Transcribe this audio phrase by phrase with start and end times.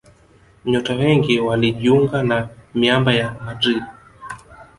[0.65, 3.83] Nyota wengi walijiunga na miamba ya Madrid